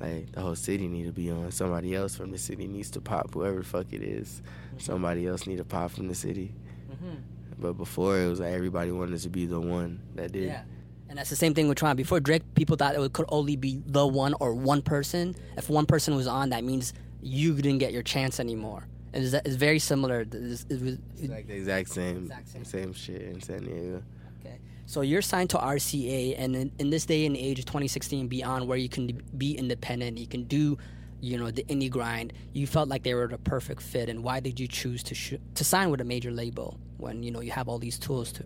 like 0.00 0.32
the 0.32 0.40
whole 0.40 0.54
city 0.54 0.88
need 0.88 1.04
to 1.04 1.12
be 1.12 1.30
on. 1.30 1.50
Somebody 1.50 1.94
else 1.94 2.16
from 2.16 2.30
the 2.30 2.38
city 2.38 2.66
needs 2.66 2.90
to 2.92 3.00
pop. 3.00 3.32
Whoever 3.34 3.58
the 3.58 3.64
fuck 3.64 3.92
it 3.92 4.02
is, 4.02 4.42
mm-hmm. 4.68 4.78
somebody 4.78 5.26
else 5.26 5.46
need 5.46 5.58
to 5.58 5.64
pop 5.64 5.90
from 5.90 6.08
the 6.08 6.14
city. 6.14 6.54
Mm-hmm. 6.90 7.16
But 7.58 7.74
before 7.74 8.18
it 8.18 8.28
was 8.28 8.40
like 8.40 8.52
everybody 8.52 8.90
wanted 8.90 9.20
to 9.20 9.28
be 9.28 9.46
the 9.46 9.60
one 9.60 10.00
that 10.14 10.32
did. 10.32 10.44
Yeah. 10.44 10.62
And 11.08 11.18
that's 11.18 11.30
the 11.30 11.36
same 11.36 11.54
thing 11.54 11.68
with 11.68 11.78
Toronto. 11.78 11.96
Before 11.96 12.20
Drake, 12.20 12.42
people 12.54 12.76
thought 12.76 12.94
it 12.96 13.12
could 13.12 13.26
only 13.28 13.56
be 13.56 13.82
the 13.86 14.06
one 14.06 14.34
or 14.40 14.54
one 14.54 14.82
person. 14.82 15.36
If 15.56 15.70
one 15.70 15.86
person 15.86 16.16
was 16.16 16.26
on, 16.26 16.50
that 16.50 16.64
means 16.64 16.92
you 17.22 17.54
didn't 17.54 17.78
get 17.78 17.92
your 17.92 18.02
chance 18.02 18.40
anymore. 18.40 18.86
It's, 19.16 19.32
it's 19.32 19.56
very 19.56 19.78
similar. 19.78 20.20
It's, 20.30 20.66
it 20.68 20.80
was- 20.82 20.98
It's 21.18 21.28
like 21.28 21.46
the 21.46 21.54
exact 21.54 21.88
same, 21.90 22.16
exact 22.30 22.66
same 22.66 22.92
shit 22.92 23.22
in 23.22 23.40
San 23.40 23.60
Diego. 23.64 24.02
Okay. 24.40 24.58
So 24.86 25.00
you're 25.00 25.22
signed 25.22 25.50
to 25.50 25.58
RCA, 25.58 26.34
and 26.38 26.54
in, 26.54 26.70
in 26.78 26.90
this 26.90 27.06
day 27.06 27.26
and 27.26 27.36
age, 27.36 27.58
2016 27.64 28.20
and 28.20 28.28
beyond, 28.30 28.68
where 28.68 28.78
you 28.78 28.88
can 28.88 29.20
be 29.36 29.56
independent, 29.58 30.18
you 30.18 30.26
can 30.26 30.44
do, 30.44 30.78
you 31.20 31.38
know, 31.38 31.50
the 31.50 31.64
indie 31.64 31.90
grind. 31.90 32.32
You 32.52 32.66
felt 32.66 32.88
like 32.88 33.02
they 33.02 33.14
were 33.14 33.26
the 33.26 33.38
perfect 33.38 33.82
fit, 33.82 34.08
and 34.08 34.22
why 34.22 34.40
did 34.40 34.60
you 34.60 34.68
choose 34.68 35.02
to 35.04 35.14
sh- 35.14 35.34
to 35.54 35.64
sign 35.64 35.90
with 35.90 36.00
a 36.00 36.04
major 36.04 36.30
label 36.30 36.78
when 36.98 37.22
you 37.22 37.30
know 37.30 37.40
you 37.40 37.50
have 37.52 37.68
all 37.68 37.78
these 37.78 37.98
tools 37.98 38.30
to? 38.32 38.44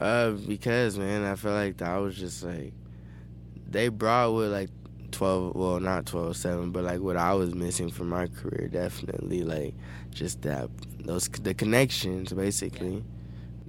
Uh, 0.00 0.32
because 0.32 0.98
man, 0.98 1.24
I 1.24 1.36
feel 1.36 1.52
like 1.52 1.76
that 1.78 1.96
was 1.98 2.16
just 2.16 2.42
like 2.42 2.72
they 3.70 3.88
brought 3.88 4.32
with 4.34 4.50
like 4.52 4.68
twelve, 5.12 5.54
well, 5.54 5.80
not 5.80 6.06
twelve 6.06 6.36
seven, 6.36 6.70
but 6.70 6.84
like 6.84 7.00
what 7.00 7.16
I 7.16 7.34
was 7.34 7.54
missing 7.54 7.90
from 7.90 8.08
my 8.08 8.26
career, 8.26 8.68
definitely 8.68 9.42
like 9.42 9.74
just 10.10 10.42
that 10.42 10.68
those 10.98 11.28
the 11.28 11.54
connections, 11.54 12.32
basically, 12.32 13.04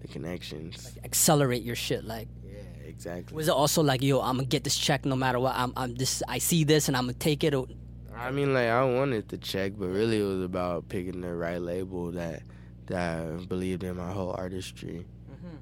the 0.01 0.07
connections. 0.07 0.85
like 0.95 1.05
accelerate 1.05 1.63
your 1.63 1.75
shit, 1.75 2.05
like. 2.05 2.27
Yeah, 2.43 2.59
exactly. 2.85 3.35
Was 3.35 3.47
it 3.47 3.53
also 3.53 3.83
like, 3.83 4.01
yo, 4.01 4.19
I'm 4.19 4.37
gonna 4.37 4.47
get 4.47 4.63
this 4.63 4.77
check 4.77 5.05
no 5.05 5.15
matter 5.15 5.39
what? 5.39 5.55
I'm, 5.55 5.73
I'm 5.75 5.95
this. 5.95 6.23
I 6.27 6.37
see 6.39 6.63
this 6.63 6.87
and 6.87 6.97
I'm 6.97 7.03
gonna 7.03 7.13
take 7.13 7.43
it. 7.43 7.53
Or, 7.53 7.67
I 8.15 8.31
mean, 8.31 8.53
like 8.53 8.69
I 8.69 8.83
wanted 8.83 9.29
the 9.29 9.37
check, 9.37 9.73
but 9.77 9.87
really 9.87 10.19
it 10.19 10.23
was 10.23 10.43
about 10.43 10.89
picking 10.89 11.21
the 11.21 11.33
right 11.33 11.61
label 11.61 12.11
that 12.11 12.43
that 12.87 13.19
I 13.19 13.45
believed 13.45 13.83
in 13.83 13.97
my 13.97 14.11
whole 14.11 14.35
artistry. 14.37 15.05
Mm-hmm. 15.31 15.57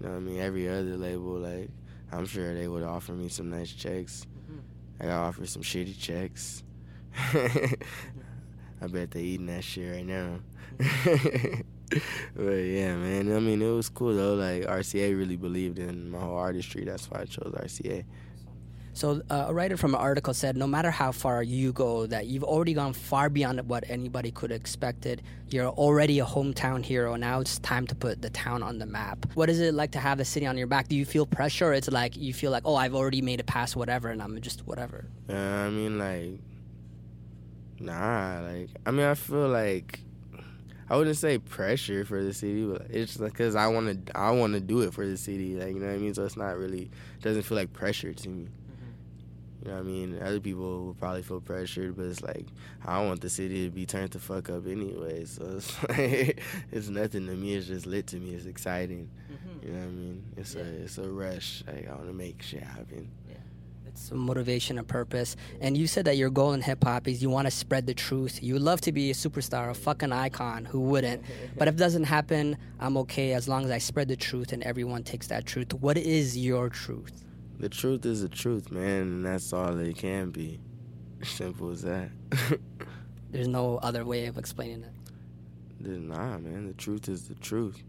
You 0.00 0.06
know 0.06 0.10
what 0.10 0.16
I 0.16 0.20
mean? 0.20 0.40
Every 0.40 0.68
other 0.68 0.96
label, 0.96 1.38
like 1.38 1.70
I'm 2.12 2.26
sure 2.26 2.54
they 2.54 2.68
would 2.68 2.84
offer 2.84 3.12
me 3.12 3.28
some 3.28 3.50
nice 3.50 3.72
checks. 3.72 4.26
I 5.00 5.06
got 5.06 5.28
offered 5.28 5.48
some 5.48 5.62
shitty 5.62 5.98
checks. 5.98 6.62
I 8.80 8.86
bet 8.88 9.10
they 9.10 9.22
eating 9.22 9.46
that 9.46 9.64
shit 9.64 9.94
right 9.94 10.06
now. 10.06 10.40
but 12.36 12.52
yeah, 12.52 12.94
man. 12.96 13.34
I 13.34 13.40
mean, 13.40 13.62
it 13.62 13.70
was 13.70 13.88
cool 13.88 14.14
though. 14.14 14.34
Like 14.34 14.62
RCA 14.64 15.16
really 15.16 15.36
believed 15.36 15.78
in 15.78 16.10
my 16.10 16.20
whole 16.20 16.36
artistry. 16.36 16.84
That's 16.84 17.10
why 17.10 17.20
I 17.20 17.24
chose 17.24 17.52
RCA. 17.56 18.04
So 18.96 19.20
uh, 19.28 19.44
a 19.48 19.52
writer 19.52 19.76
from 19.76 19.94
an 19.94 20.00
article 20.00 20.32
said, 20.32 20.56
no 20.56 20.66
matter 20.66 20.90
how 20.90 21.12
far 21.12 21.42
you 21.42 21.70
go, 21.74 22.06
that 22.06 22.28
you've 22.28 22.42
already 22.42 22.72
gone 22.72 22.94
far 22.94 23.28
beyond 23.28 23.60
what 23.68 23.84
anybody 23.90 24.30
could 24.30 24.50
have 24.50 24.58
expected. 24.58 25.20
You're 25.50 25.68
already 25.68 26.18
a 26.18 26.24
hometown 26.24 26.82
hero. 26.82 27.14
Now 27.14 27.40
it's 27.40 27.58
time 27.58 27.86
to 27.88 27.94
put 27.94 28.22
the 28.22 28.30
town 28.30 28.62
on 28.62 28.78
the 28.78 28.86
map. 28.86 29.26
What 29.34 29.50
is 29.50 29.60
it 29.60 29.74
like 29.74 29.90
to 29.90 29.98
have 29.98 30.16
the 30.16 30.24
city 30.24 30.46
on 30.46 30.56
your 30.56 30.66
back? 30.66 30.88
Do 30.88 30.96
you 30.96 31.04
feel 31.04 31.26
pressure? 31.26 31.74
It's 31.74 31.90
like 31.90 32.16
you 32.16 32.32
feel 32.32 32.50
like, 32.50 32.62
oh, 32.64 32.74
I've 32.74 32.94
already 32.94 33.20
made 33.20 33.38
it 33.38 33.44
past 33.44 33.76
whatever, 33.76 34.08
and 34.08 34.22
I'm 34.22 34.40
just 34.40 34.66
whatever. 34.66 35.04
Uh, 35.28 35.34
I 35.34 35.68
mean, 35.68 35.98
like, 35.98 36.40
nah. 37.78 38.40
Like, 38.40 38.70
I 38.86 38.92
mean, 38.92 39.04
I 39.04 39.12
feel 39.12 39.48
like 39.48 40.00
I 40.88 40.96
wouldn't 40.96 41.18
say 41.18 41.36
pressure 41.36 42.06
for 42.06 42.24
the 42.24 42.32
city, 42.32 42.64
but 42.64 42.86
it's 42.88 43.18
because 43.18 43.56
I 43.56 43.66
want 43.66 44.06
to. 44.06 44.16
I 44.16 44.30
want 44.30 44.54
to 44.54 44.60
do 44.60 44.80
it 44.80 44.94
for 44.94 45.06
the 45.06 45.18
city. 45.18 45.54
Like, 45.54 45.74
you 45.74 45.80
know 45.80 45.86
what 45.86 45.96
I 45.96 45.98
mean? 45.98 46.14
So 46.14 46.24
it's 46.24 46.38
not 46.38 46.56
really. 46.56 46.84
it 46.84 47.22
Doesn't 47.22 47.42
feel 47.42 47.58
like 47.58 47.74
pressure 47.74 48.14
to 48.14 48.28
me. 48.30 48.48
You 49.66 49.72
know 49.72 49.78
what 49.78 49.84
I 49.84 49.90
mean? 49.90 50.22
Other 50.22 50.38
people 50.38 50.84
will 50.84 50.94
probably 50.94 51.22
feel 51.22 51.40
pressured, 51.40 51.96
but 51.96 52.04
it's 52.04 52.22
like 52.22 52.46
I 52.84 53.04
want 53.04 53.20
the 53.20 53.28
city 53.28 53.64
to 53.64 53.70
be 53.74 53.84
turned 53.84 54.12
to 54.12 54.20
fuck 54.20 54.48
up 54.48 54.66
anyway. 54.66 55.24
So 55.26 55.56
it's 55.56 55.82
like 55.88 56.40
it's 56.70 56.88
nothing 56.88 57.26
to 57.26 57.32
me. 57.32 57.54
It's 57.54 57.66
just 57.66 57.84
lit 57.84 58.06
to 58.08 58.16
me. 58.16 58.34
It's 58.34 58.46
exciting. 58.46 59.10
Mm-hmm. 59.32 59.66
You 59.66 59.72
know 59.72 59.80
what 59.80 59.88
I 59.88 59.90
mean? 59.90 60.24
It's 60.36 60.54
yeah. 60.54 60.62
a 60.62 60.64
it's 60.66 60.98
a 60.98 61.10
rush. 61.10 61.64
Like 61.66 61.88
I 61.88 61.94
want 61.94 62.06
to 62.06 62.12
make 62.12 62.42
shit 62.42 62.62
happen. 62.62 63.10
Yeah. 63.28 63.34
It's 63.88 64.12
a 64.12 64.14
motivation 64.14 64.78
and 64.78 64.86
purpose. 64.86 65.34
And 65.60 65.76
you 65.76 65.88
said 65.88 66.04
that 66.04 66.16
your 66.16 66.30
goal 66.30 66.52
in 66.52 66.62
hip 66.62 66.84
hop 66.84 67.08
is 67.08 67.20
you 67.20 67.28
want 67.28 67.48
to 67.48 67.50
spread 67.50 67.86
the 67.86 67.94
truth. 67.94 68.40
You 68.40 68.52
would 68.52 68.62
love 68.62 68.80
to 68.82 68.92
be 68.92 69.10
a 69.10 69.14
superstar, 69.14 69.70
a 69.70 69.74
fucking 69.74 70.12
icon. 70.12 70.64
Who 70.64 70.80
wouldn't? 70.82 71.24
but 71.58 71.66
if 71.66 71.74
it 71.74 71.78
doesn't 71.78 72.04
happen, 72.04 72.56
I'm 72.78 72.96
okay 72.98 73.32
as 73.32 73.48
long 73.48 73.64
as 73.64 73.72
I 73.72 73.78
spread 73.78 74.06
the 74.06 74.16
truth 74.16 74.52
and 74.52 74.62
everyone 74.62 75.02
takes 75.02 75.26
that 75.26 75.44
truth. 75.44 75.74
What 75.74 75.98
is 75.98 76.38
your 76.38 76.68
truth? 76.68 77.24
The 77.58 77.68
truth 77.68 78.04
is 78.04 78.22
the 78.22 78.28
truth, 78.28 78.70
man, 78.70 79.02
and 79.02 79.26
that's 79.26 79.52
all 79.52 79.78
it 79.78 79.96
can 79.96 80.30
be. 80.30 80.60
Simple 81.22 81.70
as 81.70 81.82
that. 81.82 82.10
There's 83.30 83.48
no 83.48 83.78
other 83.78 84.04
way 84.04 84.26
of 84.26 84.38
explaining 84.38 84.82
it. 84.82 84.92
There's 85.80 86.00
Nah, 86.00 86.38
man. 86.38 86.66
The 86.66 86.74
truth 86.74 87.08
is 87.08 87.28
the 87.28 87.34
truth. 87.34 87.82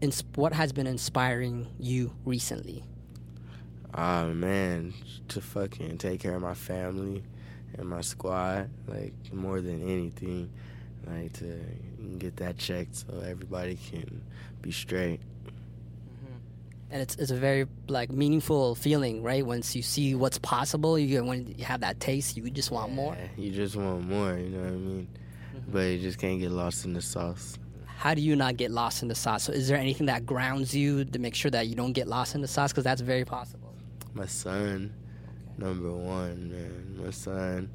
Ins- 0.00 0.24
what 0.34 0.52
has 0.52 0.72
been 0.72 0.86
inspiring 0.86 1.68
you 1.78 2.12
recently? 2.24 2.84
Ah, 3.92 4.22
uh, 4.22 4.26
man, 4.28 4.94
to 5.28 5.40
fucking 5.40 5.98
take 5.98 6.20
care 6.20 6.34
of 6.34 6.42
my 6.42 6.54
family 6.54 7.22
and 7.76 7.88
my 7.88 8.00
squad, 8.00 8.70
like 8.86 9.12
more 9.32 9.60
than 9.60 9.82
anything, 9.82 10.50
like 11.06 11.32
to 11.34 11.60
get 12.18 12.36
that 12.36 12.56
checked 12.56 12.96
so 12.96 13.20
everybody 13.26 13.76
can 13.76 14.22
be 14.62 14.70
straight 14.70 15.20
and 16.90 17.00
it's 17.00 17.14
it's 17.16 17.30
a 17.30 17.36
very 17.36 17.66
like 17.88 18.10
meaningful 18.10 18.74
feeling, 18.74 19.22
right? 19.22 19.46
Once 19.46 19.76
you 19.76 19.82
see 19.82 20.14
what's 20.14 20.38
possible, 20.38 20.98
you 20.98 21.22
when 21.24 21.54
you 21.56 21.64
have 21.64 21.80
that 21.80 22.00
taste, 22.00 22.36
you 22.36 22.50
just 22.50 22.70
want 22.70 22.90
yeah, 22.90 22.96
more. 22.96 23.16
You 23.36 23.50
just 23.52 23.76
want 23.76 24.08
more, 24.08 24.36
you 24.36 24.50
know 24.50 24.58
what 24.58 24.68
I 24.68 24.76
mean? 24.76 25.08
Mm-hmm. 25.54 25.72
But 25.72 25.80
you 25.80 25.98
just 25.98 26.18
can't 26.18 26.40
get 26.40 26.50
lost 26.50 26.84
in 26.84 26.92
the 26.92 27.02
sauce. 27.02 27.58
How 27.96 28.14
do 28.14 28.22
you 28.22 28.34
not 28.34 28.56
get 28.56 28.70
lost 28.70 29.02
in 29.02 29.08
the 29.08 29.14
sauce? 29.14 29.44
So, 29.44 29.52
is 29.52 29.68
there 29.68 29.76
anything 29.76 30.06
that 30.06 30.26
grounds 30.26 30.74
you 30.74 31.04
to 31.04 31.18
make 31.18 31.34
sure 31.34 31.50
that 31.50 31.68
you 31.68 31.74
don't 31.74 31.92
get 31.92 32.08
lost 32.08 32.34
in 32.34 32.40
the 32.40 32.48
sauce? 32.48 32.72
Because 32.72 32.84
that's 32.84 33.02
very 33.02 33.24
possible. 33.24 33.74
My 34.14 34.26
son, 34.26 34.92
okay. 35.24 35.62
number 35.64 35.92
one, 35.92 36.50
man. 36.50 37.04
My 37.04 37.10
son, 37.10 37.70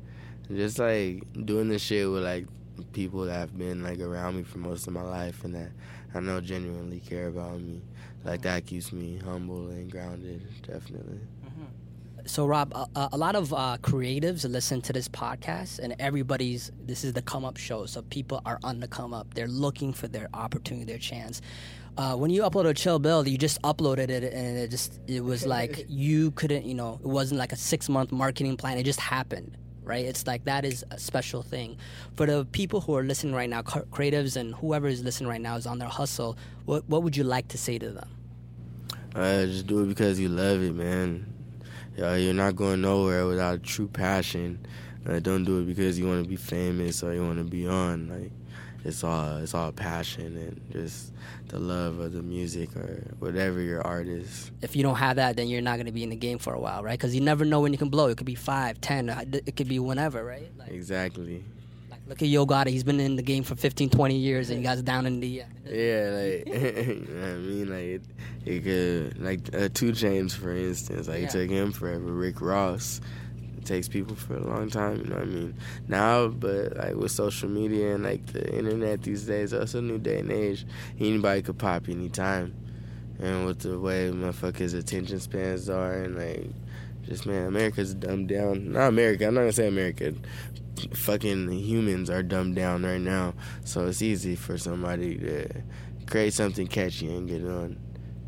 just 0.52 0.80
like 0.80 1.24
doing 1.46 1.70
this 1.70 1.84
shit 1.84 2.10
with 2.10 2.24
like 2.24 2.48
people 2.92 3.24
that 3.26 3.36
have 3.36 3.58
been 3.58 3.84
like 3.84 4.00
around 4.00 4.36
me 4.36 4.44
for 4.44 4.58
most 4.58 4.88
of 4.88 4.94
my 4.94 5.04
life 5.04 5.44
and 5.46 5.56
that 5.56 5.72
I 6.14 6.20
know 6.20 6.42
genuinely 6.42 7.00
care 7.00 7.28
about 7.28 7.60
me 7.62 7.82
like 8.25 8.41
that 8.41 8.65
keeps 8.65 8.91
me 8.91 9.17
humble 9.24 9.70
and 9.70 9.91
grounded 9.91 10.41
definitely 10.63 11.20
mm-hmm. 11.46 11.63
so 12.25 12.46
rob 12.46 12.74
a, 12.74 13.10
a 13.13 13.17
lot 13.17 13.36
of 13.36 13.53
uh, 13.53 13.77
creatives 13.82 14.50
listen 14.50 14.82
to 14.82 14.91
this 14.91 15.08
podcast 15.08 15.79
and 15.79 15.96
everybody's 16.00 16.72
this 16.86 17.03
is 17.03 17.13
the 17.13 17.22
come 17.22 17.46
up 17.46 17.58
show 17.58 17.86
so 17.86 18.01
people 18.03 18.41
are 18.46 18.60
on 18.63 18.79
the 18.79 18.88
come 18.88 19.13
up 19.13 19.34
they're 19.34 19.48
looking 19.48 19.94
for 19.94 20.08
their 20.08 20.27
opportunity 20.34 20.86
their 20.86 20.98
chance 20.98 21.41
uh, 21.98 22.13
when 22.13 22.29
you 22.29 22.41
upload 22.41 22.65
a 22.65 22.74
Chill 22.74 23.00
Bill, 23.00 23.25
you 23.25 23.38
just 23.38 23.62
uploaded 23.62 24.10
it, 24.10 24.34
and 24.34 24.58
it 24.58 24.70
just 24.70 25.00
it 25.08 25.24
was 25.24 25.46
like 25.46 25.86
you 25.89 26.32
couldn't, 26.32 26.65
you 26.65 26.74
know, 26.74 27.00
it 27.01 27.08
wasn't 27.08 27.39
like 27.39 27.53
a 27.53 27.55
six 27.55 27.88
month 27.88 28.12
marketing 28.12 28.58
plan. 28.58 28.77
It 28.77 28.84
just 28.84 29.00
happened, 29.00 29.55
right? 29.86 30.06
It's 30.06 30.27
like 30.27 30.46
that 30.46 30.65
is 30.65 30.84
a 30.92 31.00
special 31.00 31.42
thing. 31.42 31.77
For 32.15 32.25
the 32.25 32.46
people 32.46 32.82
who 32.82 32.96
are 32.96 33.04
listening 33.04 33.34
right 33.34 33.50
now, 33.50 33.62
creatives 33.62 34.36
and 34.36 34.56
whoever 34.56 34.88
is 34.88 35.04
listening 35.04 35.30
right 35.30 35.42
now 35.42 35.56
is 35.56 35.65
on 35.65 35.80
their 35.80 35.89
hustle. 35.89 36.38
What 36.65 36.88
what 36.89 37.04
would 37.04 37.15
you 37.15 37.24
like 37.24 37.48
to 37.50 37.58
say 37.58 37.77
to 37.80 37.89
them? 37.92 38.10
Uh, 39.15 39.46
just 39.46 39.68
do 39.68 39.82
it 39.82 39.88
because 39.88 40.20
you 40.20 40.27
love 40.27 40.62
it, 40.62 40.74
man. 40.74 41.34
You're 41.96 42.34
not 42.34 42.56
going 42.58 42.82
nowhere 42.82 43.25
without 43.25 43.63
true 43.63 43.88
passion. 43.88 44.65
Uh, 45.08 45.20
don't 45.20 45.46
do 45.46 45.60
it 45.60 45.65
because 45.65 45.98
you 45.98 46.08
want 46.08 46.24
to 46.24 46.30
be 46.30 46.36
famous 46.36 47.04
or 47.04 47.13
you 47.13 47.24
want 47.24 47.38
to 47.38 47.46
be 47.46 47.68
on. 47.68 48.10
Like 48.10 48.32
it's 48.86 49.04
all 49.04 49.38
it's 49.38 49.54
all 49.54 49.72
passion 49.72 50.38
and 50.38 50.62
just 50.72 51.12
the 51.48 51.60
love 51.60 52.00
of 52.00 52.13
the 52.13 52.22
music 52.22 52.75
or 52.75 53.04
whatever 53.20 53.60
your 53.60 53.86
art 53.86 54.08
is. 54.08 54.51
If 54.62 54.75
you 54.75 54.84
don't 54.84 54.96
have 54.96 55.15
that, 55.15 55.36
then 55.36 55.48
you're 55.48 55.62
not 55.62 55.77
going 55.77 55.88
to 55.88 55.92
be 55.92 56.04
in 56.04 56.10
the 56.10 56.15
game 56.15 56.38
for 56.38 56.54
a 56.54 56.60
while, 56.60 56.84
right? 56.84 56.98
Because 56.98 57.15
you 57.15 57.22
never 57.22 57.46
know 57.46 57.62
when 57.62 57.72
you 57.72 57.77
can 57.80 57.89
blow. 57.89 58.08
It 58.08 58.18
could 58.18 58.25
be 58.27 58.36
five, 58.36 58.80
ten, 58.82 59.10
uh, 59.10 59.24
it 59.32 59.56
could 59.56 59.68
be 59.68 59.80
whenever, 59.80 60.24
right? 60.24 60.50
Like, 60.58 60.70
exactly. 60.72 61.44
Look 62.08 62.22
at 62.22 62.27
Yo 62.27 62.46
Gotti. 62.46 62.68
He's 62.68 62.84
been 62.84 63.00
in 63.00 63.15
the 63.15 63.24
game 63.24 63.44
for 63.44 63.56
15, 63.56 63.89
20 63.89 64.15
years, 64.15 64.51
and 64.51 64.60
he 64.60 64.63
got 64.63 64.84
down 64.86 65.08
in 65.08 65.20
the. 65.20 65.42
Uh, 65.42 65.46
yeah, 65.65 66.10
like 66.13 66.48
you 66.88 67.08
know 67.10 67.27
I 67.27 67.34
mean, 67.34 67.70
like 67.70 67.84
it, 67.84 68.01
it 68.46 68.63
could 68.63 69.20
like 69.20 69.39
uh, 69.56 69.70
2 69.74 69.92
Chainz, 69.94 70.34
for 70.34 70.56
instance. 70.56 71.08
Like 71.08 71.22
yeah. 71.22 71.25
it 71.25 71.32
took 71.32 71.50
him 71.50 71.72
forever. 71.72 72.04
Rick 72.04 72.42
Ross. 72.42 73.01
Takes 73.66 73.88
people 73.88 74.16
for 74.16 74.36
a 74.36 74.48
long 74.48 74.70
time. 74.70 74.98
You 74.98 75.06
know 75.06 75.16
what 75.16 75.24
I 75.24 75.26
mean? 75.26 75.56
Now, 75.88 76.28
but 76.28 76.78
like 76.78 76.96
with 76.96 77.12
social 77.12 77.50
media 77.50 77.96
and 77.96 78.04
like 78.04 78.26
the 78.28 78.56
internet 78.56 79.02
these 79.02 79.26
days, 79.26 79.54
it's 79.54 79.74
a 79.74 79.82
new 79.82 79.98
day 79.98 80.20
and 80.20 80.32
age. 80.32 80.66
Anybody 81.00 81.42
could 81.42 81.58
pop 81.58 81.90
anytime, 81.90 82.54
and 83.20 83.48
with 83.48 83.62
the 83.62 83.80
way 83.80 84.12
motherfuckers' 84.12 84.78
attention 84.78 85.20
spans 85.20 85.68
are, 85.68 85.94
and 85.94 86.16
like 86.16 86.48
just 87.08 87.26
man, 87.26 87.48
America's 87.48 87.96
dumbed 87.96 88.30
down. 88.30 88.72
Not 88.72 88.90
America. 88.90 89.26
I'm 89.26 89.34
not 89.34 89.42
gonna 89.42 89.52
say 89.52 89.68
America, 89.68 90.14
fucking 90.94 91.52
humans 91.52 92.10
are 92.12 92.22
dumbed 92.22 92.56
down 92.56 92.84
right 92.84 93.02
now. 93.02 93.34
So 93.64 93.88
it's 93.88 94.04
easy 94.04 94.36
for 94.36 94.60
somebody 94.60 95.18
to 95.18 95.50
create 96.06 96.34
something 96.34 96.68
catchy 96.68 97.08
and 97.08 97.28
get 97.28 97.44
on. 97.44 97.78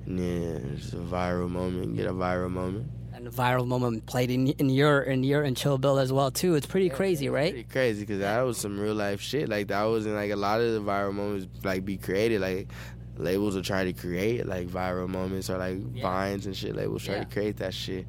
And 0.08 0.20
then 0.20 0.78
it's 0.78 0.94
a 0.94 0.98
viral 0.98 1.50
moment, 1.50 1.96
get 1.96 2.08
a 2.08 2.14
viral 2.14 2.50
moment. 2.50 2.90
And 3.28 3.36
viral 3.36 3.68
moment 3.68 4.06
played 4.06 4.32
in 4.32 4.48
in 4.48 4.70
your 4.70 5.02
in 5.02 5.24
your 5.24 5.44
and 5.44 5.56
Chill 5.56 5.78
Bill 5.78 6.00
as 6.00 6.12
well 6.12 6.32
too. 6.32 6.56
It's 6.56 6.66
pretty 6.66 6.88
yeah, 6.88 6.94
crazy, 6.94 7.30
right? 7.30 7.52
Pretty 7.52 7.70
crazy 7.70 8.02
because 8.02 8.20
that 8.20 8.42
was 8.42 8.58
some 8.58 8.80
real 8.80 8.96
life 8.96 9.22
shit. 9.22 9.50
Like 9.50 9.68
that 9.68 9.84
was 9.84 10.06
in 10.06 10.16
like 10.16 10.32
a 10.32 10.36
lot 10.36 10.62
of 10.62 10.74
the 10.74 10.80
viral 10.92 11.14
moments 11.14 11.48
like 11.64 11.86
be 11.86 11.98
created. 11.98 12.42
Like 12.42 12.70
labels 13.18 13.56
will 13.56 13.64
try 13.64 13.84
to 13.84 13.94
create 13.94 14.46
like 14.46 14.68
viral 14.68 15.08
moments 15.08 15.50
or 15.50 15.58
like 15.58 15.78
yeah. 15.94 16.04
vines 16.04 16.46
and 16.46 16.56
shit. 16.56 16.76
Labels 16.76 17.04
try 17.04 17.16
yeah. 17.16 17.24
to 17.24 17.30
create 17.30 17.58
that 17.58 17.74
shit 17.74 18.06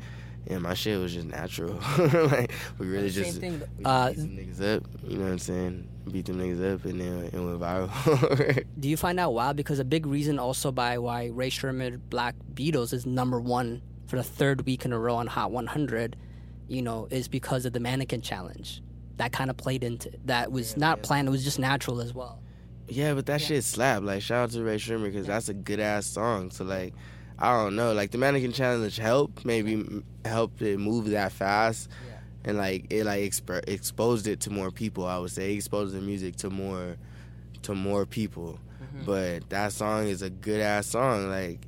yeah, 0.49 0.59
my 0.59 0.73
shit 0.73 0.99
was 0.99 1.13
just 1.13 1.27
natural. 1.27 1.79
like 1.99 2.53
we 2.79 2.87
really 2.87 3.11
just 3.11 3.39
thing, 3.39 3.63
uh, 3.85 4.11
beat 4.11 4.17
them 4.17 4.29
niggas 4.31 4.77
up. 4.77 4.83
You 5.07 5.19
know 5.19 5.25
what 5.25 5.33
I'm 5.33 5.39
saying? 5.39 5.89
Beat 6.11 6.27
them 6.27 6.39
niggas 6.39 6.75
up 6.75 6.85
and 6.87 7.01
then 7.01 7.25
it 7.25 7.35
went 7.35 7.61
viral. 7.61 8.65
Do 8.81 8.89
you 8.89 8.97
find 8.97 9.19
that 9.19 9.31
why? 9.33 9.53
Because 9.53 9.79
a 9.79 9.85
big 9.85 10.07
reason 10.07 10.39
also 10.39 10.73
by 10.73 10.97
why 10.99 11.27
Rae 11.27 11.51
Sremmurd 11.51 12.01
Black 12.09 12.35
Beatles 12.55 12.95
is 12.95 13.05
number 13.05 13.39
one 13.39 13.83
for 14.09 14.17
the 14.17 14.25
third 14.25 14.67
week 14.67 14.85
in 14.85 14.93
a 14.93 14.99
row 14.99 15.17
on 15.17 15.27
Hot 15.27 15.53
100, 15.53 16.17
you 16.67 16.83
know, 16.83 17.07
is 17.11 17.29
because 17.29 17.67
of 17.67 17.73
the 17.75 17.81
mannequin 17.81 18.23
challenge. 18.23 18.83
That 19.19 19.33
kind 19.33 19.50
of 19.50 19.57
played 19.57 19.85
into 19.85 20.11
that 20.25 20.50
was 20.50 20.73
yeah, 20.73 20.79
not 20.79 20.99
yeah. 20.99 21.05
planned. 21.05 21.29
It 21.29 21.31
was 21.31 21.45
just 21.45 21.59
natural 21.59 22.00
as 22.00 22.15
well. 22.15 22.41
Yeah, 22.88 23.15
but 23.15 23.27
that 23.27 23.41
yeah. 23.43 23.47
shit 23.47 23.65
slapped. 23.65 24.05
Like 24.05 24.23
shout 24.23 24.45
out 24.45 24.50
to 24.53 24.62
Rae 24.62 24.77
Sremmurd 24.77 25.12
because 25.12 25.27
that's 25.27 25.49
a 25.49 25.55
good 25.55 25.79
ass 25.79 26.07
song. 26.07 26.50
So 26.50 26.65
like 26.65 26.95
I 27.38 27.53
don't 27.53 27.77
know. 27.77 27.93
Like 27.93 28.11
the 28.11 28.19
mannequin 28.19 28.53
challenge 28.53 28.97
helped, 28.97 29.45
maybe 29.45 30.03
helped 30.25 30.62
it 30.62 30.79
move 30.79 31.11
that 31.11 31.33
fast, 31.33 31.88
yeah. 32.09 32.19
and 32.45 32.59
like 32.59 32.87
it 32.91 33.05
like 33.05 33.23
exp- 33.23 33.69
exposed 33.69 34.27
it 34.27 34.41
to 34.41 34.50
more 34.50 34.71
people. 34.71 35.05
I 35.05 35.19
would 35.19 35.31
say 35.31 35.53
it 35.53 35.57
exposed 35.57 35.95
the 35.95 36.00
music 36.00 36.37
to 36.37 36.50
more 36.50 36.97
to 37.62 37.75
more 37.75 38.07
people. 38.07 38.59
Mm-hmm. 38.83 39.05
But 39.05 39.50
that 39.50 39.73
song 39.73 40.07
is 40.07 40.23
a 40.23 40.31
good 40.31 40.61
ass 40.61 40.87
song. 40.87 41.29
Like 41.29 41.61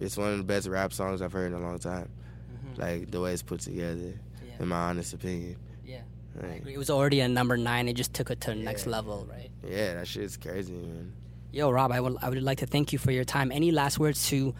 it's 0.00 0.16
one 0.16 0.32
of 0.32 0.38
the 0.38 0.44
best 0.44 0.66
rap 0.66 0.92
songs 0.92 1.22
I've 1.22 1.32
heard 1.32 1.52
in 1.52 1.54
a 1.54 1.60
long 1.60 1.78
time. 1.78 2.10
Mm-hmm. 2.52 2.80
Like 2.80 3.10
the 3.10 3.20
way 3.20 3.32
it's 3.32 3.42
put 3.42 3.60
together, 3.60 4.18
in 4.58 4.68
my 4.68 4.76
honest 4.88 5.12
opinion. 5.14 5.56
Yeah. 5.84 6.00
Like, 6.40 6.66
It 6.66 6.78
was 6.78 6.90
already 6.90 7.20
a 7.20 7.28
number 7.28 7.56
nine. 7.56 7.88
It 7.88 7.94
just 7.94 8.14
took 8.14 8.30
it 8.30 8.40
to 8.42 8.50
the 8.50 8.56
next 8.56 8.86
level, 8.86 9.26
right? 9.30 9.50
yeah, 9.68 9.94
that 9.94 10.06
shit's 10.08 10.36
crazy, 10.36 10.72
man. 10.72 11.12
Yo, 11.52 11.70
Rob, 11.70 11.90
I 11.92 12.00
would 12.00 12.16
I 12.22 12.28
would 12.28 12.42
like 12.42 12.58
to 12.58 12.66
thank 12.66 12.92
you 12.92 12.98
for 12.98 13.10
your 13.10 13.24
time. 13.24 13.50
Any 13.52 13.70
last 13.72 13.98
words 13.98 14.28
to 14.28 14.54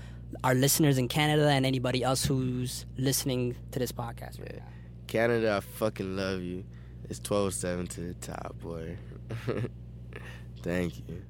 our 0.44 0.54
listeners 0.54 0.98
in 0.98 1.08
Canada 1.08 1.48
and 1.48 1.64
anybody 1.64 2.02
else 2.02 2.24
who's 2.24 2.84
listening 2.98 3.56
to 3.72 3.78
this 3.78 3.92
podcast? 3.92 4.40
Right 4.40 4.56
now? 4.56 4.64
Canada, 5.06 5.56
I 5.56 5.60
fucking 5.60 6.16
love 6.16 6.40
you. 6.42 6.64
It's 7.08 7.18
12-7 7.20 7.88
to 7.90 8.00
the 8.00 8.14
top, 8.14 8.56
boy. 8.60 8.96
Thank 10.62 10.98
you. 11.08 11.22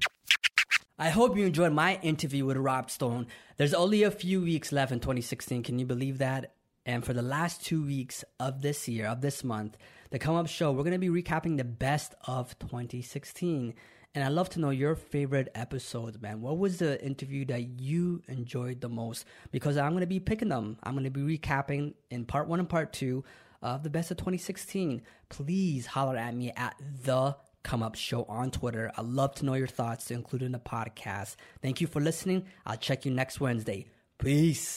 I 1.00 1.08
hope 1.08 1.34
you 1.34 1.46
enjoyed 1.46 1.72
my 1.72 1.98
interview 2.02 2.44
with 2.44 2.58
Rob 2.58 2.90
Stone. 2.90 3.28
There's 3.56 3.72
only 3.72 4.02
a 4.02 4.10
few 4.10 4.42
weeks 4.42 4.70
left 4.70 4.92
in 4.92 5.00
2016. 5.00 5.62
Can 5.62 5.78
you 5.78 5.86
believe 5.86 6.18
that? 6.18 6.52
And 6.84 7.02
for 7.02 7.14
the 7.14 7.22
last 7.22 7.64
two 7.64 7.82
weeks 7.82 8.22
of 8.38 8.60
this 8.60 8.86
year, 8.86 9.06
of 9.06 9.22
this 9.22 9.42
month, 9.42 9.78
the 10.10 10.18
Come 10.18 10.36
Up 10.36 10.46
Show, 10.46 10.72
we're 10.72 10.82
going 10.82 10.92
to 10.92 10.98
be 10.98 11.08
recapping 11.08 11.56
the 11.56 11.64
best 11.64 12.14
of 12.26 12.58
2016. 12.58 13.72
And 14.14 14.24
I'd 14.24 14.32
love 14.32 14.50
to 14.50 14.60
know 14.60 14.68
your 14.68 14.94
favorite 14.94 15.48
episodes, 15.54 16.20
man. 16.20 16.42
What 16.42 16.58
was 16.58 16.80
the 16.80 17.02
interview 17.02 17.46
that 17.46 17.80
you 17.80 18.20
enjoyed 18.28 18.82
the 18.82 18.90
most? 18.90 19.24
Because 19.52 19.78
I'm 19.78 19.92
going 19.92 20.02
to 20.02 20.06
be 20.06 20.20
picking 20.20 20.50
them. 20.50 20.76
I'm 20.82 20.92
going 20.92 21.04
to 21.04 21.10
be 21.10 21.38
recapping 21.38 21.94
in 22.10 22.26
part 22.26 22.46
one 22.46 22.60
and 22.60 22.68
part 22.68 22.92
two 22.92 23.24
of 23.62 23.84
the 23.84 23.90
best 23.90 24.10
of 24.10 24.18
2016. 24.18 25.00
Please 25.30 25.86
holler 25.86 26.18
at 26.18 26.34
me 26.34 26.52
at 26.54 26.76
the 27.04 27.36
Come 27.62 27.82
Up 27.82 27.94
Show 27.94 28.24
on 28.24 28.50
Twitter. 28.50 28.90
I'd 28.96 29.04
love 29.04 29.34
to 29.36 29.44
know 29.44 29.54
your 29.54 29.66
thoughts 29.66 30.06
to 30.06 30.14
include 30.14 30.42
in 30.42 30.52
the 30.52 30.58
podcast. 30.58 31.36
Thank 31.62 31.80
you 31.80 31.86
for 31.86 32.00
listening. 32.00 32.46
I'll 32.66 32.76
check 32.76 33.04
you 33.04 33.10
next 33.10 33.40
Wednesday. 33.40 33.86
Peace. 34.18 34.76